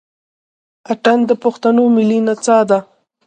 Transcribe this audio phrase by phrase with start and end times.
[0.91, 2.79] اتڼ د پښتنو ملي نڅا ده.